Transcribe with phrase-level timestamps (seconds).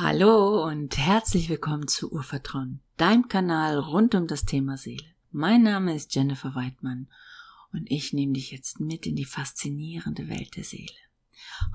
[0.00, 5.04] Hallo und herzlich willkommen zu Urvertrauen, deinem Kanal rund um das Thema Seele.
[5.32, 7.08] Mein Name ist Jennifer Weidmann
[7.72, 10.94] und ich nehme dich jetzt mit in die faszinierende Welt der Seele.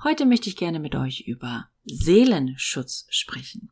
[0.04, 3.70] Heute möchte ich gerne mit euch über Seelenschutz sprechen.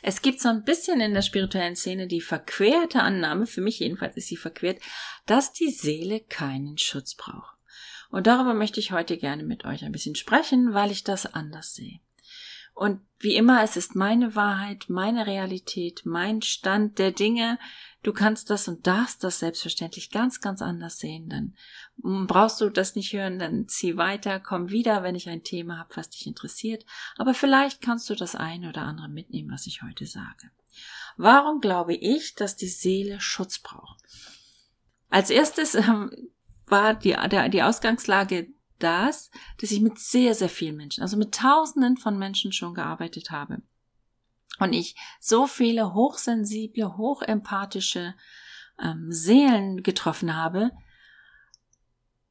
[0.00, 4.16] Es gibt so ein bisschen in der spirituellen Szene die verquerte Annahme, für mich jedenfalls
[4.16, 4.80] ist sie verquert,
[5.26, 7.58] dass die Seele keinen Schutz braucht.
[8.08, 11.74] Und darüber möchte ich heute gerne mit euch ein bisschen sprechen, weil ich das anders
[11.74, 12.00] sehe.
[12.74, 17.58] Und wie immer, es ist meine Wahrheit, meine Realität, mein Stand der Dinge.
[18.02, 21.28] Du kannst das und darfst das selbstverständlich ganz, ganz anders sehen.
[21.28, 21.56] Dann
[22.26, 25.96] brauchst du das nicht hören, dann zieh weiter, komm wieder, wenn ich ein Thema habe,
[25.96, 26.84] was dich interessiert.
[27.16, 30.50] Aber vielleicht kannst du das eine oder andere mitnehmen, was ich heute sage.
[31.16, 34.02] Warum glaube ich, dass die Seele Schutz braucht?
[35.08, 36.10] Als erstes ähm,
[36.66, 38.48] war die, der, die Ausgangslage
[38.84, 43.30] das, dass ich mit sehr, sehr vielen Menschen, also mit Tausenden von Menschen schon gearbeitet
[43.30, 43.62] habe.
[44.60, 48.14] Und ich so viele hochsensible, hochempathische
[48.78, 50.70] ähm, Seelen getroffen habe,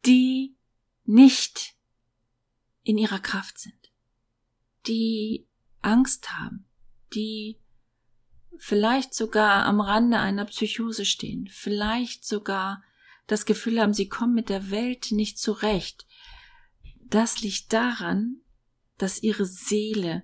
[0.06, 0.56] die
[1.04, 1.76] nicht
[2.84, 3.92] in ihrer Kraft sind,
[4.88, 5.48] die
[5.82, 6.66] Angst haben,
[7.14, 7.60] die
[8.58, 12.84] vielleicht sogar am Rande einer Psychose stehen, vielleicht sogar
[13.28, 16.06] das Gefühl haben, sie kommen mit der Welt nicht zurecht,
[17.14, 18.42] das liegt daran,
[18.98, 20.24] dass ihre Seele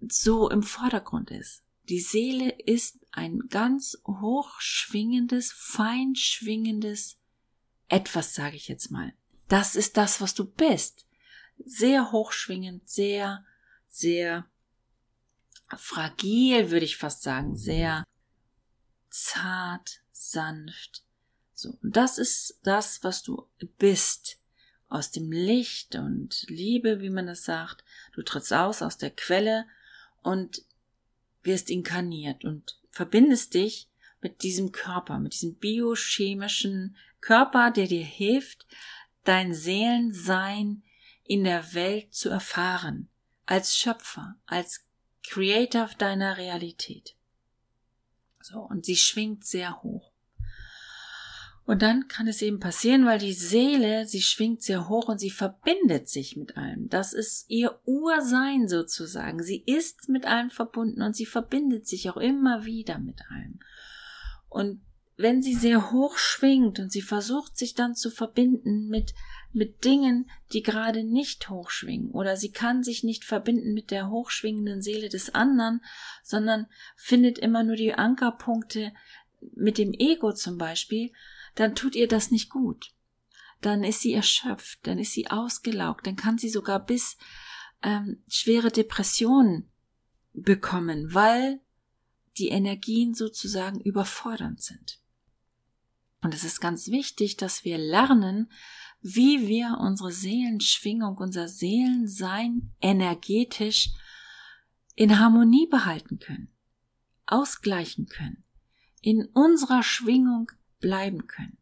[0.00, 1.62] so im Vordergrund ist.
[1.90, 7.18] Die Seele ist ein ganz hochschwingendes, feinschwingendes
[7.88, 9.12] etwas, sage ich jetzt mal.
[9.48, 11.06] Das ist das, was du bist.
[11.64, 13.44] Sehr hochschwingend, sehr,
[13.86, 14.46] sehr
[15.76, 18.04] fragil, würde ich fast sagen, sehr
[19.10, 21.04] zart, sanft.
[21.52, 23.46] So, und das ist das, was du
[23.78, 24.38] bist
[24.94, 27.84] aus dem Licht und Liebe, wie man das sagt.
[28.14, 29.66] Du trittst aus aus der Quelle
[30.22, 30.62] und
[31.42, 33.88] wirst inkarniert und verbindest dich
[34.20, 38.66] mit diesem Körper, mit diesem biochemischen Körper, der dir hilft,
[39.24, 40.84] dein Seelensein
[41.24, 43.08] in der Welt zu erfahren,
[43.46, 44.86] als Schöpfer, als
[45.24, 47.16] Creator deiner Realität.
[48.40, 50.13] So, und sie schwingt sehr hoch.
[51.66, 55.30] Und dann kann es eben passieren, weil die Seele, sie schwingt sehr hoch und sie
[55.30, 56.90] verbindet sich mit allem.
[56.90, 59.42] Das ist ihr Ursein sozusagen.
[59.42, 63.60] Sie ist mit allem verbunden und sie verbindet sich auch immer wieder mit allem.
[64.50, 64.82] Und
[65.16, 69.14] wenn sie sehr hoch schwingt und sie versucht sich dann zu verbinden mit,
[69.52, 74.82] mit Dingen, die gerade nicht hochschwingen oder sie kann sich nicht verbinden mit der hochschwingenden
[74.82, 75.82] Seele des anderen,
[76.22, 76.66] sondern
[76.96, 78.92] findet immer nur die Ankerpunkte
[79.54, 81.12] mit dem Ego zum Beispiel,
[81.54, 82.92] dann tut ihr das nicht gut.
[83.60, 87.16] Dann ist sie erschöpft, dann ist sie ausgelaugt, dann kann sie sogar bis
[87.82, 89.70] ähm, schwere Depressionen
[90.32, 91.60] bekommen, weil
[92.36, 95.00] die Energien sozusagen überfordernd sind.
[96.20, 98.50] Und es ist ganz wichtig, dass wir lernen,
[99.00, 103.90] wie wir unsere Seelenschwingung, unser Seelensein energetisch
[104.94, 106.48] in Harmonie behalten können,
[107.26, 108.44] ausgleichen können,
[109.02, 110.50] in unserer Schwingung
[110.84, 111.56] bleiben können.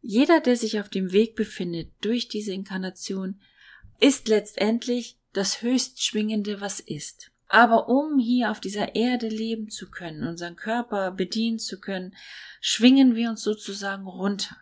[0.00, 3.38] Jeder, der sich auf dem Weg befindet durch diese Inkarnation,
[4.00, 7.30] ist letztendlich das höchstschwingende, was ist.
[7.46, 12.16] Aber um hier auf dieser Erde leben zu können, unseren Körper bedienen zu können,
[12.62, 14.56] schwingen wir uns sozusagen runter.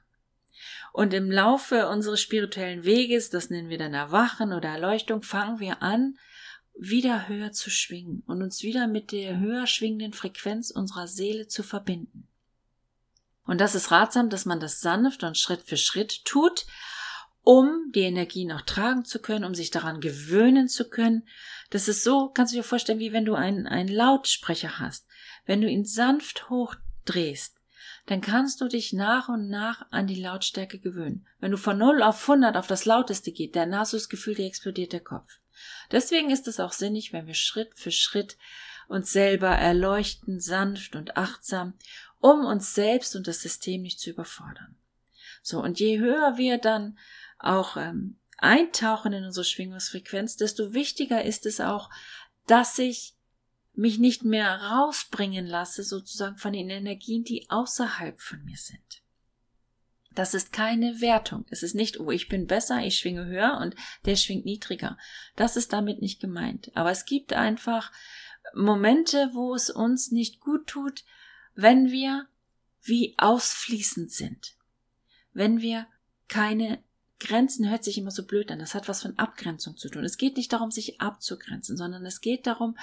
[0.93, 5.81] Und im Laufe unseres spirituellen Weges, das nennen wir dann Erwachen oder Erleuchtung, fangen wir
[5.81, 6.19] an,
[6.77, 11.63] wieder höher zu schwingen und uns wieder mit der höher schwingenden Frequenz unserer Seele zu
[11.63, 12.27] verbinden.
[13.47, 16.67] Und das ist ratsam, dass man das sanft und Schritt für Schritt tut,
[17.43, 21.29] um die Energie noch tragen zu können, um sich daran gewöhnen zu können.
[21.71, 25.07] Das ist so, kannst du dir vorstellen, wie wenn du einen, einen Lautsprecher hast.
[25.45, 27.61] Wenn du ihn sanft hochdrehst,
[28.07, 31.27] dann kannst du dich nach und nach an die Lautstärke gewöhnen.
[31.39, 34.35] Wenn du von 0 auf 100 auf das Lauteste geht, dann hast du das Gefühl,
[34.35, 35.39] dir explodiert der Kopf.
[35.91, 38.37] Deswegen ist es auch sinnig, wenn wir Schritt für Schritt
[38.89, 41.75] uns selber erleuchten, sanft und achtsam
[42.27, 44.77] um uns selbst und das System nicht zu überfordern.
[45.43, 46.99] So, und je höher wir dann
[47.39, 51.89] auch ähm, eintauchen in unsere Schwingungsfrequenz, desto wichtiger ist es auch,
[52.49, 53.15] dass ich
[53.75, 59.03] mich nicht mehr rausbringen lasse, sozusagen von den Energien, die außerhalb von mir sind.
[60.13, 61.45] Das ist keine Wertung.
[61.51, 63.77] Es ist nicht, oh, ich bin besser, ich schwinge höher und
[64.07, 64.99] der schwingt niedriger.
[65.37, 66.73] Das ist damit nicht gemeint.
[66.75, 67.93] Aber es gibt einfach
[68.55, 71.05] Momente, wo es uns nicht gut tut,
[71.57, 72.29] wenn wir
[72.83, 74.57] wie ausfließend sind,
[75.33, 75.87] wenn wir
[76.29, 76.83] keine
[77.19, 78.59] Grenzen hört sich immer so blöd an.
[78.59, 80.05] Das hat was von Abgrenzung zu tun.
[80.05, 82.77] Es geht nicht darum, sich abzugrenzen, sondern es geht darum,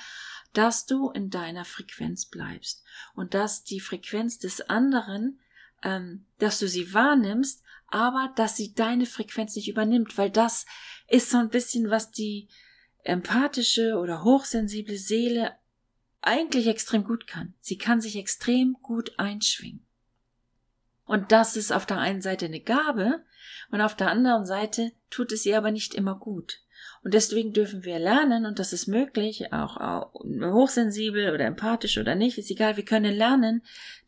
[0.53, 2.83] dass du in deiner Frequenz bleibst
[3.13, 5.39] und dass die Frequenz des anderen,
[5.83, 10.65] ähm, dass du sie wahrnimmst, aber dass sie deine Frequenz nicht übernimmt, weil das
[11.07, 12.47] ist so ein bisschen, was die
[13.03, 15.55] empathische oder hochsensible Seele
[16.25, 17.53] eigentlich extrem gut kann.
[17.59, 19.85] Sie kann sich extrem gut einschwingen.
[21.05, 23.23] Und das ist auf der einen Seite eine Gabe
[23.71, 26.59] und auf der anderen Seite tut es ihr aber nicht immer gut.
[27.03, 32.37] Und deswegen dürfen wir lernen, und das ist möglich, auch, hochsensibel oder empathisch oder nicht,
[32.37, 33.61] ist egal, wir können lernen,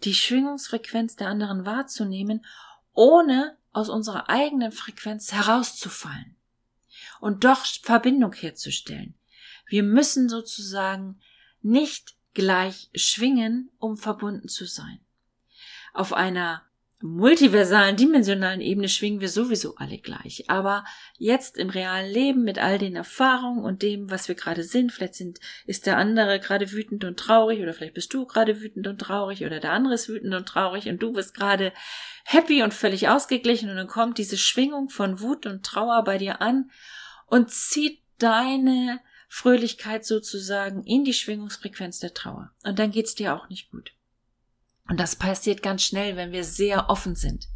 [0.04, 2.46] die Schwingungsfrequenz der anderen wahrzunehmen,
[2.94, 6.38] ohne aus unserer eigenen Frequenz herauszufallen
[7.20, 9.16] und doch Verbindung herzustellen.
[9.68, 11.20] Wir müssen sozusagen
[11.66, 15.00] nicht gleich schwingen, um verbunden zu sein.
[15.94, 16.62] Auf einer
[17.02, 20.50] multiversalen, dimensionalen Ebene schwingen wir sowieso alle gleich.
[20.50, 20.86] Aber
[21.18, 25.16] jetzt im realen Leben mit all den Erfahrungen und dem, was wir gerade sind, vielleicht
[25.16, 29.00] sind, ist der andere gerade wütend und traurig oder vielleicht bist du gerade wütend und
[29.00, 31.74] traurig oder der andere ist wütend und traurig und du bist gerade
[32.26, 36.42] happy und völlig ausgeglichen und dann kommt diese Schwingung von Wut und Trauer bei dir
[36.42, 36.70] an
[37.28, 42.52] und zieht deine Fröhlichkeit sozusagen in die Schwingungsfrequenz der Trauer.
[42.64, 43.94] Und dann geht's dir auch nicht gut.
[44.88, 47.48] Und das passiert ganz schnell, wenn wir sehr offen sind.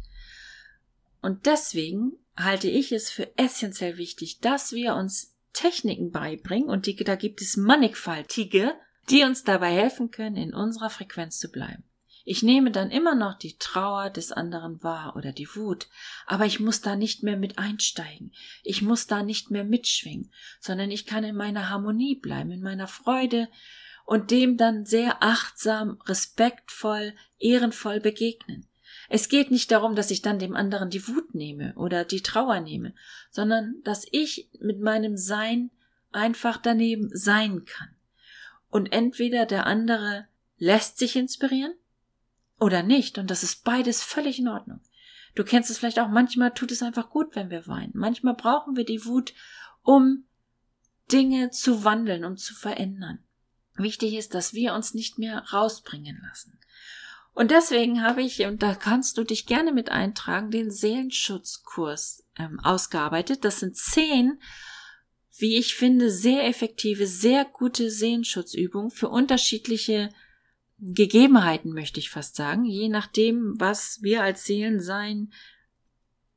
[1.22, 6.96] Und deswegen halte ich es für essentiell wichtig, dass wir uns Techniken beibringen und die,
[6.96, 8.74] da gibt es mannigfaltige,
[9.10, 11.84] die uns dabei helfen können, in unserer Frequenz zu bleiben.
[12.30, 15.88] Ich nehme dann immer noch die Trauer des anderen wahr oder die Wut,
[16.26, 18.30] aber ich muss da nicht mehr mit einsteigen,
[18.62, 20.30] ich muss da nicht mehr mitschwingen,
[20.60, 23.48] sondern ich kann in meiner Harmonie bleiben, in meiner Freude
[24.06, 28.68] und dem dann sehr achtsam, respektvoll, ehrenvoll begegnen.
[29.08, 32.60] Es geht nicht darum, dass ich dann dem anderen die Wut nehme oder die Trauer
[32.60, 32.94] nehme,
[33.32, 35.72] sondern dass ich mit meinem Sein
[36.12, 37.88] einfach daneben sein kann.
[38.68, 40.28] Und entweder der andere
[40.58, 41.74] lässt sich inspirieren
[42.60, 43.18] oder nicht.
[43.18, 44.80] Und das ist beides völlig in Ordnung.
[45.34, 47.92] Du kennst es vielleicht auch, manchmal tut es einfach gut, wenn wir weinen.
[47.94, 49.32] Manchmal brauchen wir die Wut,
[49.82, 50.24] um
[51.10, 53.20] Dinge zu wandeln, um zu verändern.
[53.76, 56.58] Wichtig ist, dass wir uns nicht mehr rausbringen lassen.
[57.32, 62.60] Und deswegen habe ich, und da kannst du dich gerne mit eintragen, den Seelenschutzkurs ähm,
[62.60, 63.44] ausgearbeitet.
[63.44, 64.40] Das sind zehn,
[65.38, 70.10] wie ich finde, sehr effektive, sehr gute Seelenschutzübungen für unterschiedliche
[70.80, 75.32] Gegebenheiten, möchte ich fast sagen, je nachdem, was wir als Seelensein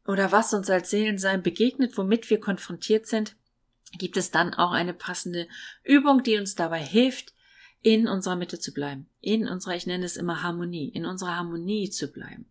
[0.06, 3.36] oder was uns als Seelensein begegnet, womit wir konfrontiert sind,
[3.98, 5.48] gibt es dann auch eine passende
[5.84, 7.34] Übung, die uns dabei hilft,
[7.81, 11.89] in unserer Mitte zu bleiben, in unserer, ich nenne es immer Harmonie, in unserer Harmonie
[11.89, 12.46] zu bleiben.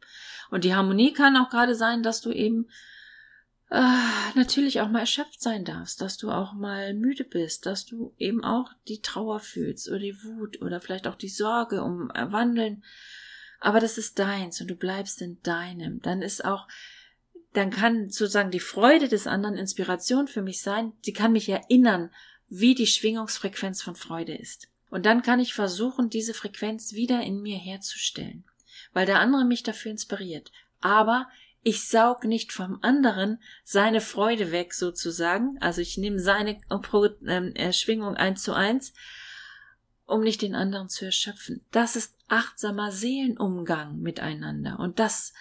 [0.50, 2.68] Und die Harmonie kann auch gerade sein, dass du eben
[4.34, 8.44] natürlich auch mal erschöpft sein darfst, dass du auch mal müde bist, dass du eben
[8.44, 12.84] auch die Trauer fühlst oder die Wut oder vielleicht auch die Sorge um Erwandeln.
[13.60, 16.02] Aber das ist deins und du bleibst in deinem.
[16.02, 16.68] Dann ist auch,
[17.54, 20.92] dann kann sozusagen die Freude des anderen Inspiration für mich sein.
[21.00, 22.10] Sie kann mich erinnern,
[22.48, 24.68] wie die Schwingungsfrequenz von Freude ist.
[24.90, 28.44] Und dann kann ich versuchen, diese Frequenz wieder in mir herzustellen,
[28.92, 30.52] weil der andere mich dafür inspiriert.
[30.82, 31.30] Aber
[31.62, 35.58] ich saug nicht vom anderen seine Freude weg sozusagen.
[35.60, 36.60] Also ich nehme seine
[37.26, 38.92] ähm, Erschwingung eins zu eins,
[40.04, 41.64] um nicht den anderen zu erschöpfen.
[41.70, 44.80] Das ist achtsamer Seelenumgang miteinander.
[44.80, 45.32] Und das,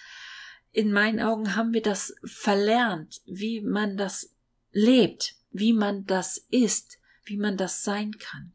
[0.70, 4.32] in meinen Augen haben wir das verlernt, wie man das
[4.70, 8.52] lebt, wie man das ist, wie man das sein kann.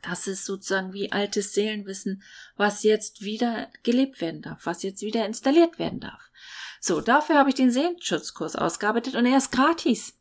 [0.00, 2.22] Das ist sozusagen wie altes Seelenwissen,
[2.56, 6.31] was jetzt wieder gelebt werden darf, was jetzt wieder installiert werden darf.
[6.84, 10.18] So, dafür habe ich den Seelenschutzkurs ausgearbeitet und er ist gratis.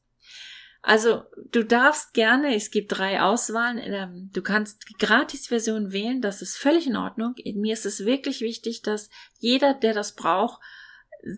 [0.84, 6.44] Also du darfst gerne, es gibt drei Auswahlen, ähm, du kannst die Gratis-Version wählen, das
[6.44, 7.34] ist völlig in Ordnung.
[7.56, 10.62] Mir ist es wirklich wichtig, dass jeder, der das braucht,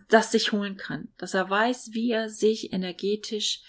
[0.08, 3.62] das sich holen kann, dass er weiß, wie er sich energetisch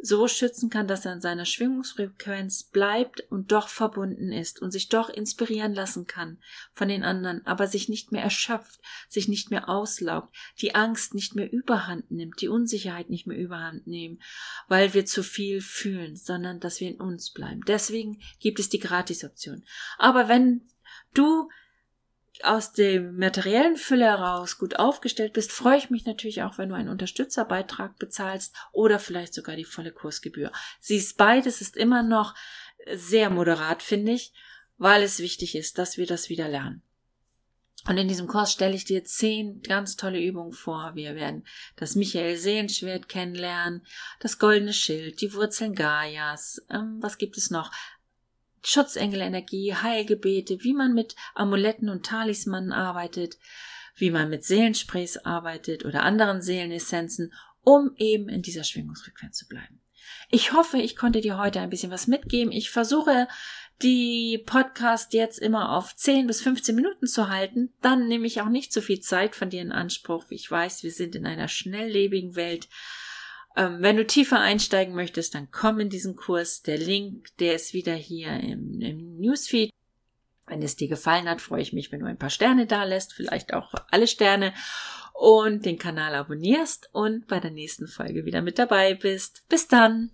[0.00, 4.88] so schützen kann, dass er in seiner Schwingungsfrequenz bleibt und doch verbunden ist und sich
[4.88, 6.38] doch inspirieren lassen kann
[6.74, 11.34] von den anderen, aber sich nicht mehr erschöpft, sich nicht mehr auslaugt, die Angst nicht
[11.34, 14.20] mehr überhand nimmt, die Unsicherheit nicht mehr überhand nehmen,
[14.68, 17.62] weil wir zu viel fühlen, sondern dass wir in uns bleiben.
[17.66, 19.64] Deswegen gibt es die Gratisoption.
[19.98, 20.68] Aber wenn
[21.14, 21.48] du
[22.42, 26.74] aus dem materiellen Fülle heraus gut aufgestellt bist, freue ich mich natürlich auch, wenn du
[26.74, 30.50] einen Unterstützerbeitrag bezahlst oder vielleicht sogar die volle Kursgebühr.
[30.80, 32.34] Siehst, beides ist immer noch
[32.92, 34.32] sehr moderat, finde ich,
[34.76, 36.82] weil es wichtig ist, dass wir das wieder lernen.
[37.86, 40.92] Und in diesem Kurs stelle ich dir zehn ganz tolle Übungen vor.
[40.94, 43.86] Wir werden das Michael Seelenschwert kennenlernen,
[44.20, 47.70] das goldene Schild, die Wurzeln Gaias, ähm, was gibt es noch?
[48.66, 53.38] Schutzengelenergie, Heilgebete, wie man mit Amuletten und Talismanen arbeitet,
[53.96, 59.80] wie man mit Seelensprays arbeitet oder anderen Seelenessenzen, um eben in dieser Schwingungsfrequenz zu bleiben.
[60.30, 62.52] Ich hoffe, ich konnte dir heute ein bisschen was mitgeben.
[62.52, 63.28] Ich versuche
[63.82, 67.72] die Podcast jetzt immer auf 10 bis 15 Minuten zu halten.
[67.82, 70.24] Dann nehme ich auch nicht so viel Zeit von dir in Anspruch.
[70.30, 72.68] Ich weiß, wir sind in einer schnelllebigen Welt.
[73.56, 76.62] Ähm, wenn du tiefer einsteigen möchtest, dann komm in diesen Kurs.
[76.62, 79.70] Der Link, der ist wieder hier im, im Newsfeed.
[80.46, 83.14] Wenn es dir gefallen hat, freue ich mich, wenn du ein paar Sterne da lässt,
[83.14, 84.52] vielleicht auch alle Sterne
[85.14, 89.44] und den Kanal abonnierst und bei der nächsten Folge wieder mit dabei bist.
[89.48, 90.10] Bis dann!